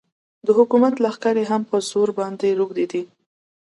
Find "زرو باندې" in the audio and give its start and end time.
1.89-2.57